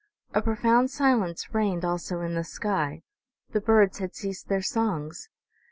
A 0.33 0.41
profound 0.41 0.89
silence 0.89 1.53
reigned 1.53 1.85
also 1.85 2.21
in 2.21 2.33
the 2.33 2.43
sky: 2.43 3.03
the 3.51 3.61
birds 3.61 3.99
had 3.99 4.15
ceased 4.15 4.47
their 4.49 4.63
songs. 4.63 5.29